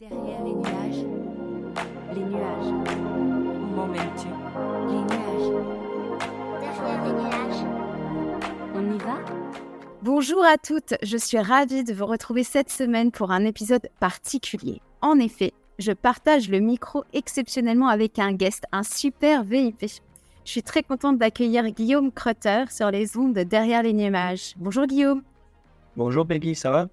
[0.00, 1.06] Derrière les nuages,
[2.14, 4.26] les nuages, Où m'emmènes-tu?
[4.88, 5.52] Les nuages.
[6.60, 7.64] Derrière les nuages.
[8.74, 9.18] On y va?
[10.02, 14.80] Bonjour à toutes, je suis ravie de vous retrouver cette semaine pour un épisode particulier.
[15.00, 19.82] En effet, je partage le micro exceptionnellement avec un guest, un super VIP.
[20.44, 24.54] Je suis très contente d'accueillir Guillaume Crutter sur les ondes de Derrière les nuages.
[24.56, 25.22] Bonjour Guillaume.
[25.96, 26.88] Bonjour Peggy, ça va?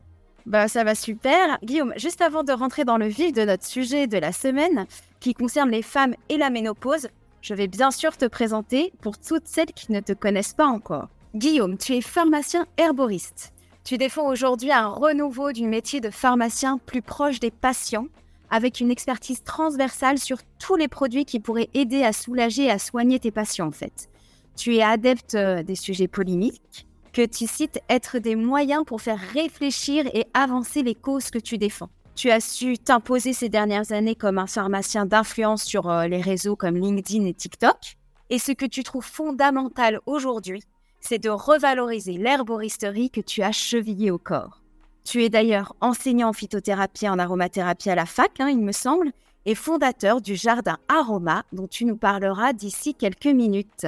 [0.46, 1.60] Bah ça va super.
[1.64, 4.86] Guillaume, juste avant de rentrer dans le vif de notre sujet de la semaine,
[5.20, 7.10] qui concerne les femmes et la ménopause,
[7.42, 11.10] je vais bien sûr te présenter pour toutes celles qui ne te connaissent pas encore.
[11.36, 13.54] Guillaume, tu es pharmacien herboriste.
[13.84, 18.08] Tu défends aujourd'hui un renouveau du métier de pharmacien plus proche des patients,
[18.50, 22.80] avec une expertise transversale sur tous les produits qui pourraient aider à soulager et à
[22.80, 24.10] soigner tes patients en fait.
[24.56, 29.20] Tu es adepte euh, des sujets polémiques, que tu cites être des moyens pour faire
[29.20, 31.90] réfléchir et avancer les causes que tu défends.
[32.16, 36.56] Tu as su t'imposer ces dernières années comme un pharmacien d'influence sur euh, les réseaux
[36.56, 37.98] comme LinkedIn et TikTok.
[38.30, 40.62] Et ce que tu trouves fondamental aujourd'hui,
[41.00, 44.62] c'est de revaloriser l'herboristerie que tu as chevillée au corps.
[45.04, 48.72] Tu es d'ailleurs enseignant en phytothérapie et en aromathérapie à la fac, hein, il me
[48.72, 49.12] semble,
[49.46, 53.88] et fondateur du jardin Aroma dont tu nous parleras d'ici quelques minutes.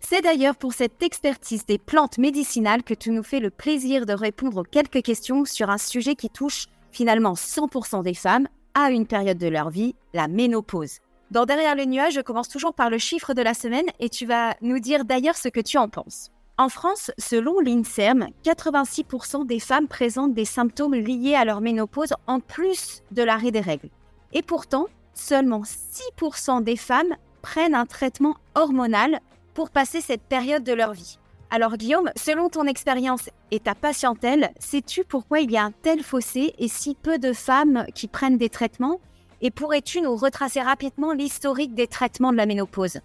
[0.00, 4.12] C'est d'ailleurs pour cette expertise des plantes médicinales que tu nous fais le plaisir de
[4.12, 9.06] répondre aux quelques questions sur un sujet qui touche finalement 100% des femmes à une
[9.06, 10.98] période de leur vie, la ménopause.
[11.30, 14.26] Dans Derrière les nuages, je commence toujours par le chiffre de la semaine et tu
[14.26, 16.30] vas nous dire d'ailleurs ce que tu en penses.
[16.58, 22.40] En France, selon l'INSERM, 86% des femmes présentent des symptômes liés à leur ménopause en
[22.40, 23.90] plus de l'arrêt des règles.
[24.32, 29.20] Et pourtant, seulement 6% des femmes prennent un traitement hormonal
[29.54, 31.18] pour passer cette période de leur vie.
[31.50, 36.02] Alors Guillaume, selon ton expérience et ta patientèle, sais-tu pourquoi il y a un tel
[36.02, 39.00] fossé et si peu de femmes qui prennent des traitements?
[39.42, 43.00] Et pourrais-tu nous retracer rapidement l'historique des traitements de la ménopause?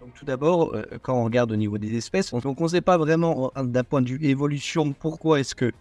[0.00, 2.96] Donc tout d'abord, euh, quand on regarde au niveau des espèces, on ne sait pas
[2.96, 5.72] vraiment euh, d'un point de vue évolution pourquoi est-ce que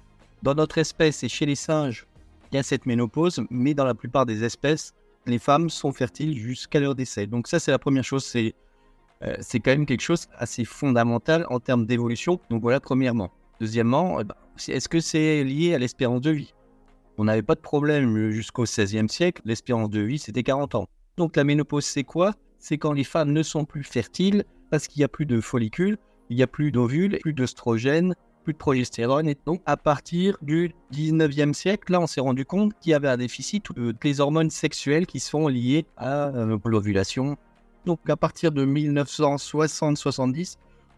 [0.41, 2.07] dans notre espèce et chez les singes,
[2.51, 4.93] il y a cette ménopause, mais dans la plupart des espèces,
[5.25, 7.27] les femmes sont fertiles jusqu'à leur décès.
[7.27, 8.55] Donc ça c'est la première chose, c'est
[9.23, 12.39] euh, c'est quand même quelque chose assez fondamental en termes d'évolution.
[12.49, 13.31] Donc voilà, premièrement.
[13.59, 14.37] Deuxièmement, euh, bah,
[14.67, 16.53] est-ce que c'est lié à l'espérance de vie?
[17.17, 19.41] On n'avait pas de problème euh, jusqu'au XVIe siècle.
[19.43, 20.87] L'espérance de vie, c'était 40 ans.
[21.17, 22.33] Donc la ménopause, c'est quoi?
[22.59, 25.97] C'est quand les femmes ne sont plus fertiles parce qu'il n'y a plus de follicules,
[26.29, 29.27] il n'y a plus d'ovules, plus d'oestrogènes, plus de progestérone.
[29.27, 33.09] Et donc à partir du 19e siècle, là, on s'est rendu compte qu'il y avait
[33.09, 36.31] un déficit de toutes les hormones sexuelles qui sont liées à
[36.63, 37.37] l'ovulation,
[37.85, 40.57] donc à partir de 1960-70,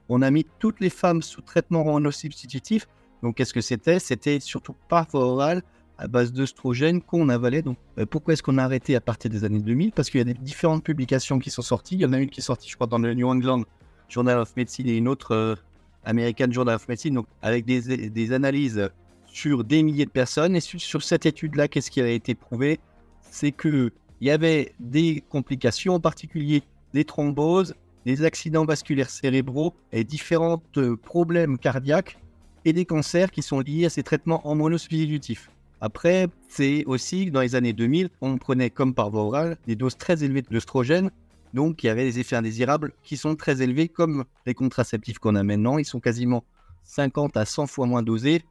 [0.09, 2.87] on a mis toutes les femmes sous traitement hormono-substitutif.
[3.23, 3.99] Donc qu'est-ce que c'était?
[3.99, 5.61] C'était surtout par voie orale
[5.97, 7.61] à base d'œstrogènes qu'on avalait.
[7.61, 10.21] Donc euh, pourquoi est-ce qu'on a arrêté à partir des années 2000 Parce qu'il y
[10.21, 11.95] a des différentes publications qui sont sorties.
[11.95, 13.63] Il y en a une qui est sortie, je crois, dans le New England
[14.09, 15.55] Journal of Medicine et une autre euh,
[16.03, 18.89] American Journal of Medicine, donc avec des, des analyses
[19.27, 20.55] sur des milliers de personnes.
[20.55, 22.79] Et sur, sur cette étude-là, qu'est-ce qui a été prouvé?
[23.21, 26.61] C'est que il y avait des complications, en particulier
[26.93, 27.73] des thromboses,
[28.05, 32.19] des accidents vasculaires cérébraux et différents euh, problèmes cardiaques
[32.63, 35.49] et des cancers qui sont liés à ces traitements hormono-substitutifs.
[35.81, 39.97] Après, c'est aussi dans les années 2000, on prenait comme par voie orale des doses
[39.97, 41.09] très élevées d'œstrogènes,
[41.55, 45.41] donc qui avaient des effets indésirables qui sont très élevés comme les contraceptifs qu'on a
[45.41, 45.79] maintenant.
[45.79, 46.43] Ils sont quasiment
[46.83, 48.43] 50 à 100 fois moins dosés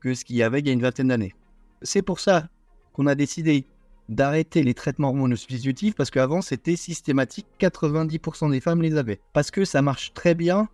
[0.00, 1.34] que ce qu'il y avait il y a une vingtaine d'années.
[1.82, 2.48] C'est pour ça
[2.94, 3.66] qu'on a décidé
[4.08, 9.20] d'arrêter les traitements hormono-substitutifs parce qu'avant c'était systématique, 90% des femmes les avaient.
[9.32, 10.68] Parce que ça marche très bien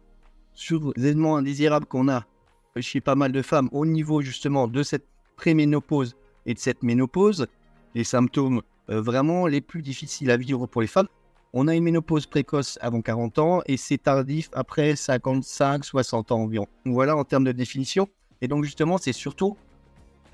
[0.53, 2.25] sur les éléments indésirables qu'on a
[2.81, 5.07] chez pas mal de femmes au niveau justement de cette
[5.37, 7.47] préménopause et de cette ménopause,
[7.95, 11.09] les symptômes euh, vraiment les plus difficiles à vivre pour les femmes.
[11.53, 16.41] On a une ménopause précoce avant 40 ans et c'est tardif après 55, 60 ans
[16.41, 16.67] environ.
[16.85, 18.09] Voilà en termes de définition.
[18.41, 19.57] Et donc justement, c'est surtout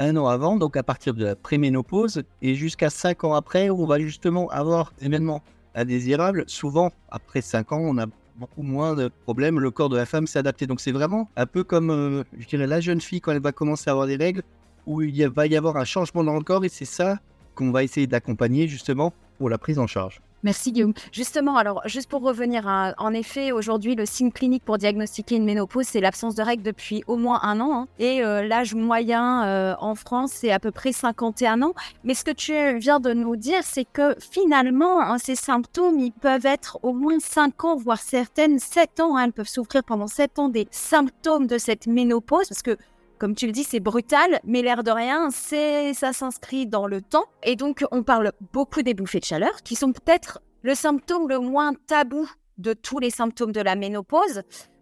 [0.01, 3.85] un an avant, donc à partir de la préménopause, et jusqu'à 5 ans après, on
[3.85, 5.43] va justement avoir des événements
[5.75, 6.45] indésirables.
[6.47, 8.07] Souvent, après 5 ans, on a
[8.37, 10.67] beaucoup moins de problèmes, le corps de la femme s'est adapté.
[10.67, 13.53] Donc c'est vraiment un peu comme, euh, je dirais, la jeune fille quand elle va
[13.53, 14.43] commencer à avoir des règles,
[14.87, 17.19] où il va y avoir un changement dans le corps, et c'est ça
[17.55, 20.23] qu'on va essayer d'accompagner justement pour la prise en charge.
[20.43, 20.95] Merci Guillaume.
[21.13, 25.45] Justement, alors juste pour revenir, à- en effet, aujourd'hui, le signe clinique pour diagnostiquer une
[25.45, 27.73] ménopause, c'est l'absence de règles depuis au moins un an.
[27.83, 27.89] hein.
[27.99, 31.75] Et euh, l'âge moyen euh, en France, c'est à peu près 51 ans.
[32.05, 36.13] Mais ce que tu viens de nous dire, c'est que finalement, hein, ces symptômes, ils
[36.13, 39.17] peuvent être au moins 5 ans, voire certaines 7 ans.
[39.19, 39.25] hein.
[39.27, 42.49] elles peuvent souffrir pendant 7 ans des symptômes de cette ménopause.
[42.49, 42.79] Parce que
[43.21, 47.03] comme tu le dis, c'est brutal, mais l'air de rien, c'est ça s'inscrit dans le
[47.03, 47.27] temps.
[47.43, 51.39] Et donc, on parle beaucoup des bouffées de chaleur, qui sont peut-être le symptôme le
[51.39, 52.27] moins tabou
[52.57, 54.41] de tous les symptômes de la ménopause.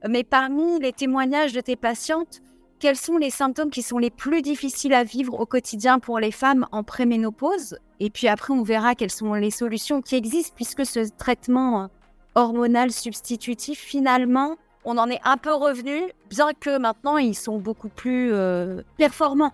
[0.09, 2.41] Mais parmi les témoignages de tes patientes,
[2.79, 6.31] quels sont les symptômes qui sont les plus difficiles à vivre au quotidien pour les
[6.31, 7.77] femmes en préménopause?
[7.99, 11.89] Et puis après, on verra quelles sont les solutions qui existent, puisque ce traitement
[12.37, 14.55] hormonal substitutif, finalement,
[14.85, 19.53] on en est un peu revenu, bien que maintenant, ils sont beaucoup plus euh, performants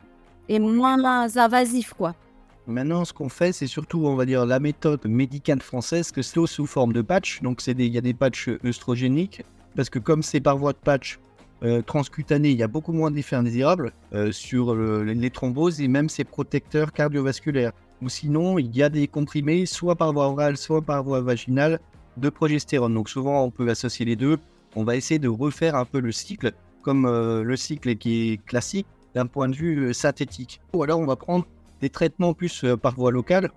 [0.48, 2.14] et moins invasifs, quoi.
[2.66, 6.46] Maintenant, ce qu'on fait, c'est surtout, on va dire, la méthode médicale française, que c'est
[6.46, 7.42] sous forme de patch.
[7.42, 9.42] Donc, il y a des patchs œstrogéniques,
[9.76, 11.18] parce que comme c'est par voie de patch
[11.62, 16.08] euh, transcutané, il y a beaucoup moins d'effets indésirables euh, sur les thromboses et même
[16.08, 17.72] ces protecteurs cardiovasculaires.
[18.00, 21.80] Ou sinon, il y a des comprimés, soit par voie orale, soit par voie vaginale,
[22.16, 22.94] de progestérone.
[22.94, 24.38] Donc, souvent, on peut associer les deux.
[24.76, 28.44] On va essayer de refaire un peu le cycle, comme euh, le cycle qui est
[28.44, 30.60] classique d'un point de vue synthétique.
[30.72, 31.46] Ou alors, on va prendre
[31.80, 33.50] des traitements plus euh, par voie locale.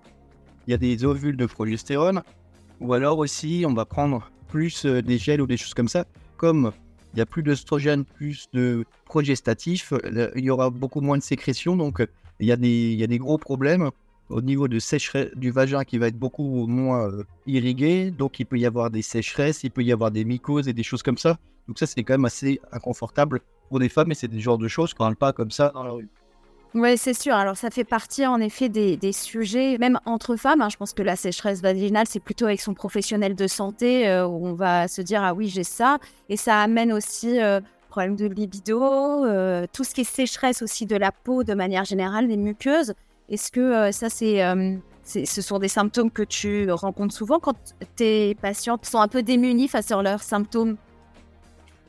[0.66, 2.22] Il y a des ovules de progestérone.
[2.80, 6.04] Ou alors aussi, on va prendre plus euh, des gels ou des choses comme ça.
[6.36, 6.72] Comme
[7.14, 11.22] il y a plus d'oestrogène, plus de progestatifs, euh, il y aura beaucoup moins de
[11.22, 11.76] sécrétion.
[11.76, 12.06] Donc,
[12.38, 13.90] il y a des gros problèmes
[14.28, 17.10] au niveau de sécheresse du vagin qui va être beaucoup moins
[17.46, 18.10] irrigué.
[18.10, 20.82] Donc, il peut y avoir des sécheresses, il peut y avoir des mycoses et des
[20.82, 21.38] choses comme ça.
[21.66, 24.68] Donc, ça, c'est quand même assez inconfortable pour des femmes et c'est des genres de
[24.68, 26.08] choses qu'on ne parle pas comme ça dans la rue.
[26.74, 27.34] Oui, c'est sûr.
[27.34, 30.60] Alors, ça fait partie en effet des, sujets, même entre femmes.
[30.60, 30.68] Hein.
[30.68, 34.46] je pense que la sécheresse vaginale, c'est plutôt avec son professionnel de santé euh, où
[34.46, 35.98] on va se dire Ah oui, j'ai ça.
[36.28, 40.84] Et ça amène aussi euh, problème de libido, euh, tout ce qui est sécheresse aussi
[40.84, 42.92] de la peau de manière générale, des muqueuses.
[43.28, 44.42] Est-ce que ça, c'est,
[45.04, 49.68] ce sont des symptômes que tu rencontres souvent quand tes patientes sont un peu démunies
[49.68, 50.76] face à leurs symptômes?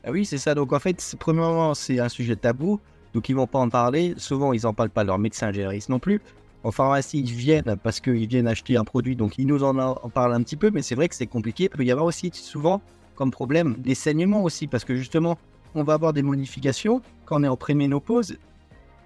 [0.03, 0.55] Ah Oui, c'est ça.
[0.55, 2.79] Donc, en fait, premièrement, c'est un sujet tabou.
[3.13, 4.13] Donc ils vont pas en parler.
[4.17, 6.21] Souvent, ils n'en parlent pas à leur médecin généraliste non plus.
[6.63, 10.09] En pharmacie, ils viennent parce qu'ils viennent acheter un produit, donc ils nous en, en
[10.09, 11.63] parlent un petit peu, mais c'est vrai que c'est compliqué.
[11.65, 12.81] Il peut y avoir aussi souvent
[13.15, 15.37] comme problème des saignements aussi, parce que justement,
[15.73, 18.37] on va avoir des modifications quand on est en préménopause.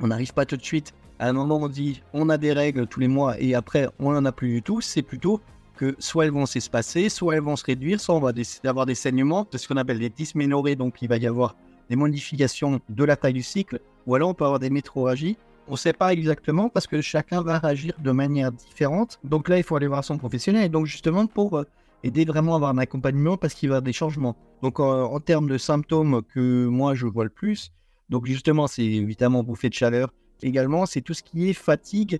[0.01, 0.94] On n'arrive pas tout de suite.
[1.19, 4.12] À un moment, on dit on a des règles tous les mois et après, on
[4.12, 4.81] n'en a plus du tout.
[4.81, 5.42] C'est plutôt
[5.75, 8.31] que soit elles vont s'espacer, soit elles vont se réduire, soit on va
[8.65, 11.56] avoir des saignements, c'est ce qu'on appelle des dysménorrhées, donc il va y avoir
[11.89, 15.38] des modifications de la taille du cycle, ou alors on peut avoir des métroragies.
[15.68, 19.19] On ne sait pas exactement parce que chacun va réagir de manière différente.
[19.24, 20.69] Donc là, il faut aller voir son professionnel.
[20.69, 21.63] Donc justement pour euh,
[22.04, 24.36] aider vraiment à avoir un accompagnement parce qu'il va y avoir des changements.
[24.62, 27.71] Donc en, termes de symptômes que moi je vois le plus,
[28.09, 30.13] donc justement c'est évidemment bouffée de chaleur.
[30.44, 32.19] Également, c'est tout ce qui est fatigue,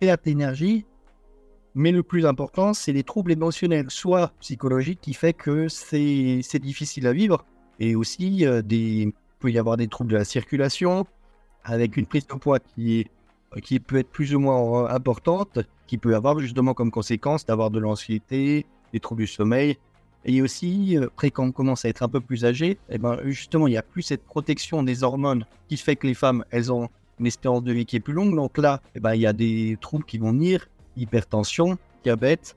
[0.00, 0.86] perte d'énergie.
[1.74, 7.06] Mais le plus important, c'est les troubles émotionnels, soit psychologiques, qui fait que c'est difficile
[7.06, 7.44] à vivre,
[7.78, 11.06] et aussi, euh, des, il peut y avoir des troubles de la circulation,
[11.62, 13.06] avec une prise de poids qui,
[13.62, 17.70] qui peut être plus ou moins euh, importante, qui peut avoir justement comme conséquence d'avoir
[17.70, 19.76] de l'anxiété, des troubles du sommeil.
[20.24, 22.98] Et aussi, euh, après, quand on commence à être un peu plus âgé, et eh
[22.98, 26.44] ben, justement, il n'y a plus cette protection des hormones qui fait que les femmes,
[26.50, 26.88] elles ont
[27.20, 28.34] une espérance de vie qui est plus longue.
[28.34, 32.56] Donc là, eh ben, il y a des troubles qui vont venir, hypertension, diabète,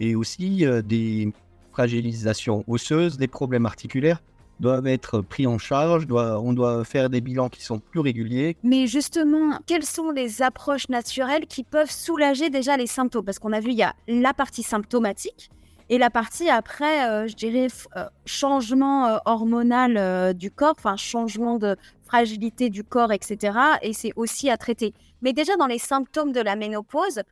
[0.00, 1.32] et aussi des
[1.72, 4.20] fragilisations osseuses, des problèmes articulaires
[4.60, 8.56] doivent être pris en charge, doit, on doit faire des bilans qui sont plus réguliers.
[8.62, 13.24] Mais justement, quelles sont les approches naturelles qui peuvent soulager déjà les symptômes?
[13.24, 15.50] Parce qu'on a vu, il y a la partie symptomatique
[15.88, 21.58] et la partie après, euh, je dirais, euh, changement euh, hormonal du corps, enfin changement
[21.58, 23.58] de fragilité du corps, etc.
[23.82, 24.94] Et c'est aussi à traiter.
[25.22, 27.22] Mais déjà dans les symptômes de la ménopause,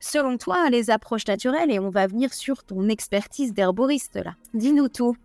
[0.00, 4.34] selon toi, les approches naturelles, et on va venir sur ton expertise d'herboriste là.
[4.54, 5.16] Dis-nous tout.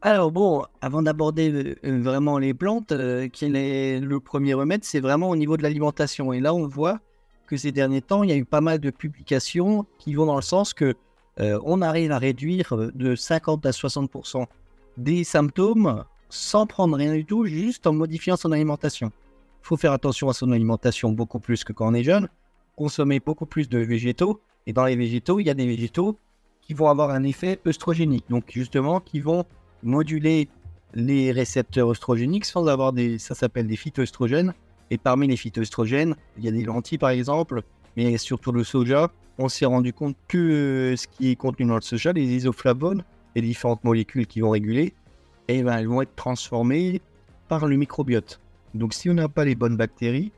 [0.00, 2.92] Alors bon, avant d'aborder vraiment les plantes,
[3.32, 6.32] quel est le premier remède C'est vraiment au niveau de l'alimentation.
[6.32, 6.98] Et là, on voit
[7.46, 10.34] que ces derniers temps, il y a eu pas mal de publications qui vont dans
[10.34, 10.96] le sens que
[11.40, 14.46] euh, on arrive à réduire de 50 à 60%
[14.98, 19.12] des symptômes sans prendre rien du tout, juste en modifiant son alimentation.
[19.62, 22.28] Il faut faire attention à son alimentation beaucoup plus que quand on est jeune,
[22.76, 24.40] consommer beaucoup plus de végétaux.
[24.66, 26.16] Et dans les végétaux, il y a des végétaux
[26.60, 29.44] qui vont avoir un effet œstrogénique, donc justement qui vont
[29.82, 30.48] moduler
[30.94, 33.18] les récepteurs oestrogéniques sans avoir des.
[33.18, 34.54] Ça s'appelle des phytoestrogènes.
[34.90, 37.62] Et parmi les phytoestrogènes, il y a des lentilles par exemple,
[37.96, 39.10] mais surtout le soja.
[39.38, 43.02] On s'est rendu compte que euh, ce qui est contenu dans le soja, les isoflavones
[43.34, 44.94] les différentes molécules qui vont réguler,
[45.48, 47.00] eh ben, elles vont être transformées
[47.48, 48.40] par le microbiote.
[48.74, 50.32] Donc si on n'a pas les bonnes bactéries,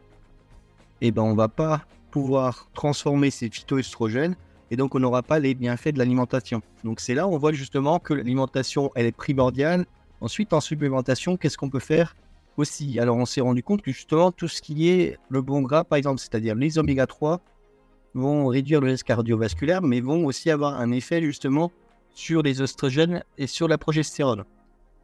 [1.00, 4.36] eh ben, on ne va pas pouvoir transformer ces phytoestrogènes
[4.70, 6.62] et donc on n'aura pas les bienfaits de l'alimentation.
[6.84, 9.84] Donc c'est là où on voit justement que l'alimentation, est primordiale.
[10.20, 12.16] Ensuite, en supplémentation, qu'est-ce qu'on peut faire?
[12.56, 12.98] Aussi.
[12.98, 15.98] Alors, on s'est rendu compte que justement, tout ce qui est le bon gras, par
[15.98, 17.40] exemple, c'est-à-dire les oméga 3,
[18.14, 21.72] vont réduire le risque cardiovasculaire, mais vont aussi avoir un effet justement
[22.14, 24.44] sur les oestrogènes et sur la progestérone.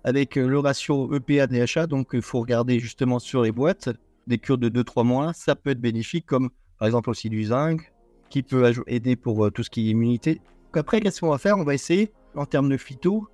[0.05, 3.91] Avec euh, le ratio EPA-DHA, donc il faut regarder justement sur les boîtes,
[4.27, 7.93] des cures de 2-3 mois, ça peut être bénéfique, comme par exemple aussi du zinc,
[8.31, 10.41] qui peut aider pour euh, tout ce qui est immunité.
[10.73, 11.59] Après, qu'est-ce qu'on va faire?
[11.59, 13.27] On va essayer, en termes de phyto,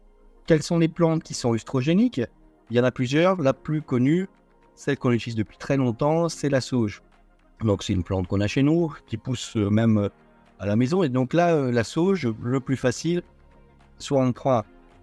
[0.47, 2.23] quelles sont les plantes qui sont œstrogéniques
[2.71, 3.41] Il y en a plusieurs.
[3.41, 4.29] La plus connue,
[4.75, 7.03] celle qu'on utilise depuis très longtemps, c'est la sauge.
[7.65, 10.09] Donc c'est une plante qu'on a chez nous, qui pousse euh, même euh,
[10.59, 11.03] à la maison.
[11.03, 13.23] Et donc là, euh, la sauge, le plus facile,
[13.99, 14.63] soit on prend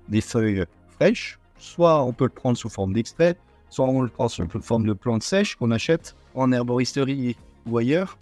[0.09, 3.35] des feuilles fraîches, soit on peut le prendre sous forme d'extrait,
[3.69, 8.17] soit on le prend sous forme de plante sèche qu'on achète en herboristerie ou ailleurs.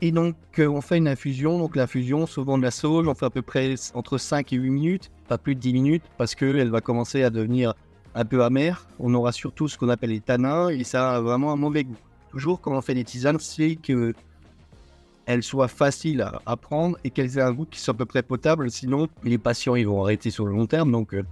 [0.00, 1.58] Et donc, on fait une infusion.
[1.58, 4.70] Donc, l'infusion, souvent de la sauge, on fait à peu près entre 5 et 8
[4.70, 7.74] minutes, pas plus de 10 minutes, parce qu'elle va commencer à devenir
[8.14, 8.86] un peu amère.
[8.98, 11.96] On aura surtout ce qu'on appelle les tanins, et ça a vraiment un mauvais goût.
[12.30, 14.14] Toujours, quand on fait des tisanes, c'est que
[15.26, 18.22] elles soient faciles à, prendre et qu'elles aient un goût qui soit à peu près
[18.22, 18.70] potable.
[18.70, 20.90] Sinon, les patients, ils vont arrêter sur le long terme.
[20.90, 21.22] Donc, euh,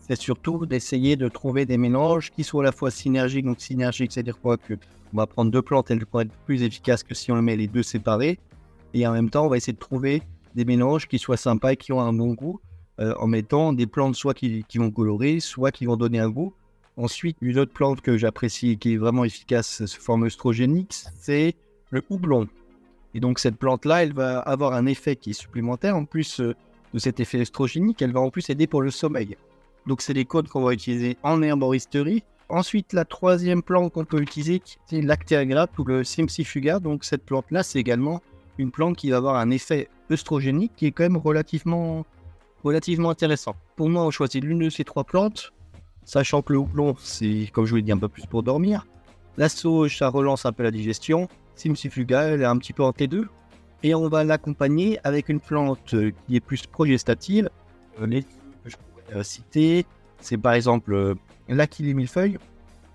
[0.00, 3.44] c'est surtout d'essayer de trouver des mélanges qui soient à la fois synergiques.
[3.44, 4.74] Donc, synergique, c'est-à-dire quoi que
[5.12, 7.56] on va prendre deux plantes, elles vont être plus efficaces que si on les met
[7.56, 8.38] les deux séparés.
[8.94, 10.22] Et en même temps, on va essayer de trouver
[10.54, 12.60] des mélanges qui soient sympas et qui ont un bon goût,
[13.00, 16.54] euh, en mettant des plantes soit qui, vont colorer, soit qui vont donner un goût.
[16.96, 21.54] Ensuite, une autre plante que j'apprécie et qui est vraiment efficace sous forme œstrogénique, c'est
[21.90, 22.48] le houblon.
[23.14, 25.96] Et donc cette plante-là, elle va avoir un effet qui est supplémentaire.
[25.96, 26.54] En plus euh,
[26.92, 29.36] de cet effet œstrogénique, elle va en plus aider pour le sommeil.
[29.86, 32.22] Donc c'est des codes qu'on va utiliser en herboristerie.
[32.48, 36.78] Ensuite, la troisième plante qu'on peut utiliser, c'est l'actéagrape ou le simsifuga.
[36.78, 38.20] Donc cette plante-là, c'est également
[38.58, 42.04] une plante qui va avoir un effet œstrogénique qui est quand même relativement,
[42.64, 43.54] relativement intéressant.
[43.76, 45.52] Pour moi, on choisit l'une de ces trois plantes,
[46.04, 48.86] sachant que le houblon, c'est, comme je vous l'ai dit, un peu plus pour dormir.
[49.36, 51.28] La sauge, ça relance un peu la digestion.
[51.54, 53.28] Simsifuga, elle un petit peu entre les deux.
[53.82, 55.94] Et on va l'accompagner avec une plante
[56.26, 57.50] qui est plus progestative.
[58.00, 58.24] Euh, les
[58.64, 59.86] je pourrais euh, citer,
[60.20, 61.14] c'est par exemple euh,
[61.48, 62.38] l'achillée millefeuille.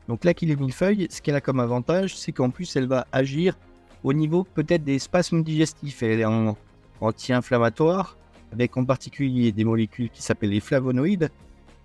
[0.07, 3.57] Donc l'achillée millefeuille, ce qu'elle a comme avantage, c'est qu'en plus, elle va agir
[4.03, 6.01] au niveau peut-être des spasmes digestifs.
[6.03, 6.55] Elle est en-
[7.01, 8.17] anti-inflammatoire,
[8.51, 11.29] avec en particulier des molécules qui s'appellent les flavonoïdes.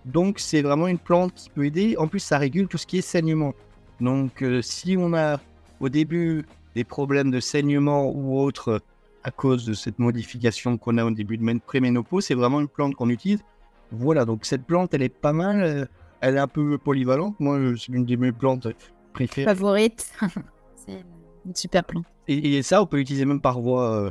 [0.04, 1.96] Donc c'est vraiment une plante qui peut aider.
[1.98, 3.54] En plus, ça régule tout ce qui est saignement.
[4.00, 5.40] Donc euh, si on a
[5.80, 8.80] au début des problèmes de saignement ou autres
[9.24, 12.68] à cause de cette modification qu'on a au début de mén- préménopause, c'est vraiment une
[12.68, 13.40] plante qu'on utilise.
[13.92, 15.62] Voilà, donc cette plante, elle est pas mal.
[15.62, 15.84] euh,
[16.20, 17.38] Elle est un peu polyvalente.
[17.40, 18.68] Moi, euh, c'est l'une de mes plantes
[19.12, 19.44] préférées.
[19.54, 20.12] Favorite.
[20.74, 21.04] c'est
[21.44, 22.06] une super plante.
[22.26, 24.10] Et, et ça, on peut l'utiliser même par voie,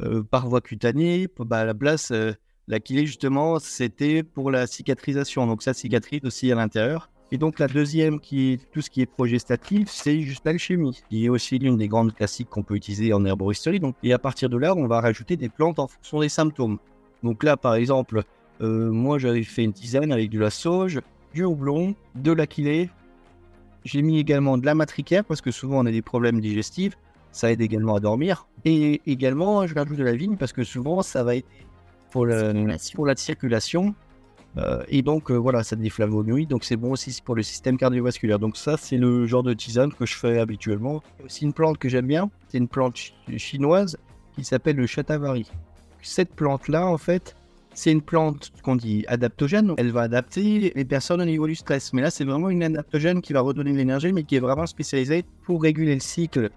[0.00, 1.28] euh, par voie cutanée.
[1.38, 2.32] Bah, à la place, euh,
[2.68, 5.46] l'achillée, justement, c'était pour la cicatrisation.
[5.46, 7.10] Donc ça cicatrise aussi à l'intérieur.
[7.32, 11.26] Et donc la deuxième, qui est tout ce qui est progestatif, c'est juste l'alchimie, qui
[11.26, 13.78] est aussi l'une des grandes classiques qu'on peut utiliser en herboristerie.
[13.78, 16.78] Donc, et à partir de là, on va rajouter des plantes en fonction des symptômes.
[17.22, 18.24] Donc là, par exemple,
[18.62, 21.00] euh, moi j'avais fait une tisane avec de la sauge,
[21.32, 22.90] du houblon, de l'achillée.
[23.84, 26.96] J'ai mis également de la matricaire parce que souvent on a des problèmes digestifs.
[27.32, 28.46] Ça aide également à dormir.
[28.64, 31.46] Et également, je rajoute de la vigne parce que souvent ça va aider
[32.10, 32.96] pour, le- Circulation.
[32.96, 33.94] pour la circulation.
[34.56, 37.42] Euh, et donc euh, voilà, ça a des flavonoïdes, donc c'est bon aussi pour le
[37.44, 38.40] système cardiovasculaire.
[38.40, 41.02] Donc ça, c'est le genre de tisane que je fais habituellement.
[41.18, 43.96] Il y a aussi une plante que j'aime bien, c'est une plante chi- chinoise
[44.34, 45.48] qui s'appelle le chatavari.
[46.02, 47.36] Cette plante-là, en fait,
[47.74, 49.74] c'est une plante qu'on dit adaptogène.
[49.78, 51.92] Elle va adapter les personnes au niveau du stress.
[51.92, 54.66] Mais là, c'est vraiment une adaptogène qui va redonner de l'énergie, mais qui est vraiment
[54.66, 56.50] spécialisée pour réguler le cycle.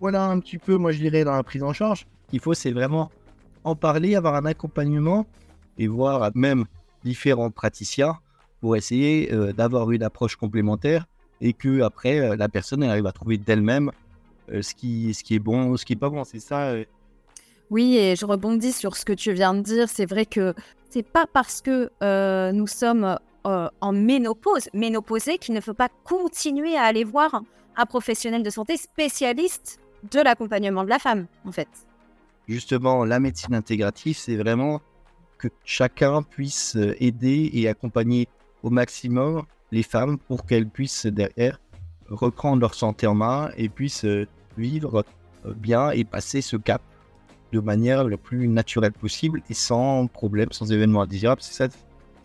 [0.00, 2.06] Voilà un petit peu, moi je dirais, dans la prise en charge.
[2.26, 3.10] Ce qu'il faut, c'est vraiment
[3.64, 5.26] en parler, avoir un accompagnement
[5.78, 6.64] et voir même
[7.04, 8.18] différents praticiens
[8.60, 11.06] pour essayer euh, d'avoir une approche complémentaire
[11.40, 13.90] et que après euh, la personne elle arrive à trouver d'elle-même
[14.50, 16.24] euh, ce, qui, ce qui est bon, ce qui est pas bon.
[16.24, 16.74] C'est ça.
[17.70, 19.88] Oui, et je rebondis sur ce que tu viens de dire.
[19.88, 20.54] C'est vrai que
[20.88, 21.90] c'est pas parce que
[22.52, 27.42] nous sommes en ménopause, ménopausée, qu'il ne faut pas continuer à aller voir
[27.76, 29.78] un professionnel de santé spécialiste
[30.10, 31.68] de l'accompagnement de la femme, en fait.
[32.48, 34.80] justement, la médecine intégrative, c'est vraiment
[35.38, 38.28] que chacun puisse aider et accompagner
[38.62, 41.60] au maximum les femmes pour qu'elles puissent derrière
[42.08, 44.26] reprendre leur santé en main et puissent euh,
[44.58, 45.04] vivre
[45.46, 46.82] euh, bien et passer ce cap
[47.52, 51.40] de manière la plus naturelle possible et sans problème, sans événement indésirable.
[51.40, 51.74] C'est ça,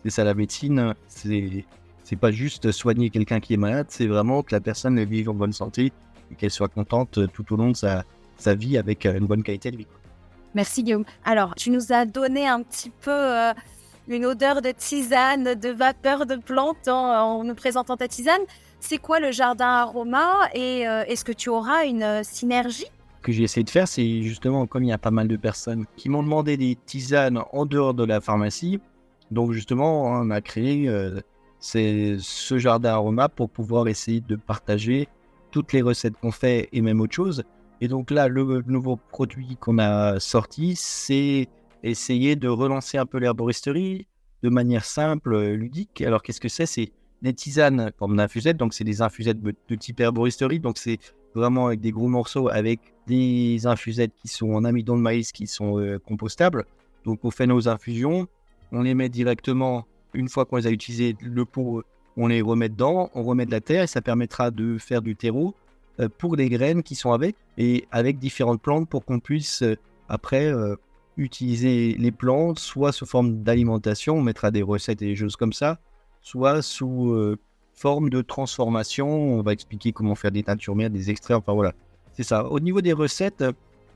[0.02, 0.94] c'est ça la médecine.
[1.08, 1.64] C'est,
[2.02, 5.34] c'est pas juste soigner quelqu'un qui est malade, c'est vraiment que la personne vive en
[5.34, 5.92] bonne santé
[6.36, 8.04] qu'elle soit contente euh, tout au long de sa,
[8.36, 9.86] sa vie avec euh, une bonne qualité de vie.
[10.54, 11.04] Merci Guillaume.
[11.24, 13.52] Alors, tu nous as donné un petit peu euh,
[14.08, 18.40] une odeur de tisane, de vapeur de plantes en, en nous présentant ta tisane.
[18.80, 22.86] C'est quoi le jardin aroma et euh, est-ce que tu auras une euh, synergie?
[23.18, 25.36] Ce que j'ai essayé de faire, c'est justement, comme il y a pas mal de
[25.36, 28.80] personnes qui m'ont demandé des tisanes en dehors de la pharmacie,
[29.30, 30.88] donc justement, on a créé
[31.58, 35.08] ce jardin aroma pour pouvoir essayer de partager
[35.56, 37.42] toutes les recettes qu'on fait et même autre chose.
[37.80, 41.48] Et donc là, le nouveau produit qu'on a sorti, c'est
[41.82, 44.06] essayer de relancer un peu l'herboristerie
[44.42, 46.02] de manière simple, ludique.
[46.02, 46.66] Alors qu'est-ce que c'est?
[46.66, 50.98] C'est des tisanes comme d'infusettes, donc c'est des infusettes de type herboristerie, donc c'est
[51.34, 55.46] vraiment avec des gros morceaux, avec des infusettes qui sont en amidon de maïs, qui
[55.46, 56.66] sont euh, compostables.
[57.06, 58.28] Donc on fait nos infusions,
[58.72, 61.82] on les met directement, une fois qu'on les a utilisés, le pot,
[62.16, 65.16] on les remet dedans, on remet de la terre et ça permettra de faire du
[65.16, 65.54] terreau
[66.00, 69.76] euh, pour les graines qui sont avec et avec différentes plantes pour qu'on puisse euh,
[70.08, 70.76] après euh,
[71.16, 75.52] utiliser les plantes soit sous forme d'alimentation, on mettra des recettes et des choses comme
[75.52, 75.78] ça,
[76.22, 77.36] soit sous
[77.72, 81.72] forme de transformation, on va expliquer comment faire des teintures mères, des extraits, enfin voilà.
[82.12, 82.46] C'est ça.
[82.46, 83.42] Au niveau des recettes,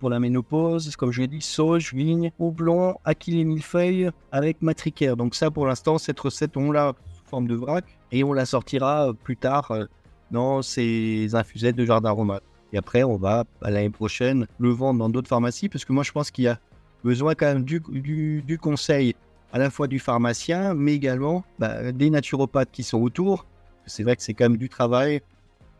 [0.00, 5.16] pour la ménopause, comme je l'ai dit, sauge, vigne, houblon, aquilée millefeuille avec matricaire.
[5.16, 6.94] Donc ça, pour l'instant, cette recette, on l'a
[7.30, 9.86] forme de vrac et on la sortira euh, plus tard euh,
[10.30, 12.42] dans ces infusettes de jardin aromate.
[12.72, 16.02] Et après, on va, à l'année prochaine, le vendre dans d'autres pharmacies parce que moi,
[16.02, 16.58] je pense qu'il y a
[17.02, 19.14] besoin quand même du, conseil
[19.52, 23.46] à la fois du pharmacien, mais également bah, des naturopathes qui sont autour.
[23.86, 25.22] C'est vrai que c'est quand même du travail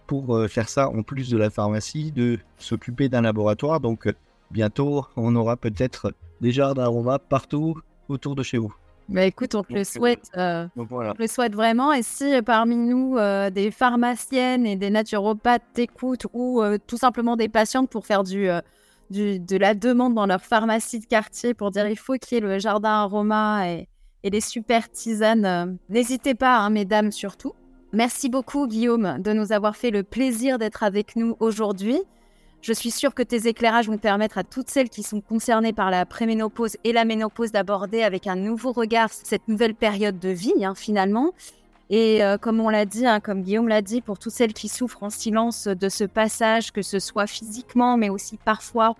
[0.07, 3.78] pour euh, faire ça en plus de la pharmacie, de s'occuper d'un laboratoire.
[3.78, 4.12] Donc
[4.50, 7.76] bientôt, on aura peut-être des jardins aromas partout
[8.09, 8.75] autour de chez vous.
[9.11, 10.31] Bah écoute, on te le euh, souhaite.
[10.37, 11.12] euh, Donc voilà.
[11.19, 11.93] Je le souhaite vraiment.
[11.93, 16.97] Et si euh, parmi nous, euh, des pharmaciennes et des naturopathes t'écoutent ou euh, tout
[16.97, 18.49] simplement des patientes pour faire du,
[19.11, 22.38] du- de la demande dans leur pharmacie de quartier pour dire il faut qu'il y
[22.38, 23.88] ait le jardin aroma et,
[24.23, 27.52] et les super tisanes, n'hésitez pas, hein, mesdames surtout.
[27.93, 31.99] Merci beaucoup, Guillaume, de nous avoir fait le plaisir d'être avec nous aujourd'hui.
[32.62, 35.90] Je suis sûre que tes éclairages vont permettre à toutes celles qui sont concernées par
[35.90, 40.64] la préménopause et la ménopause d'aborder avec un nouveau regard cette nouvelle période de vie,
[40.64, 41.33] hein, finalement.
[41.88, 44.68] Et euh, comme on l'a dit, hein, comme Guillaume l'a dit, pour toutes celles qui
[44.68, 48.94] souffrent en silence de ce passage, que ce soit physiquement, mais aussi parfois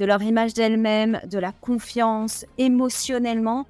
[0.00, 3.66] de leur image d'elles-mêmes, de la confiance, émotionnellement,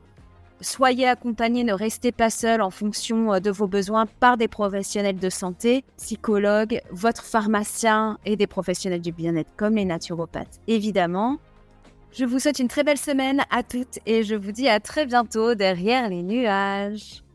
[0.60, 5.18] soyez accompagnés, ne restez pas seuls en fonction euh, de vos besoins par des professionnels
[5.18, 11.38] de santé, psychologues, votre pharmacien et des professionnels du bien-être comme les naturopathes, évidemment.
[12.12, 15.04] Je vous souhaite une très belle semaine à toutes et je vous dis à très
[15.04, 17.25] bientôt derrière les nuages.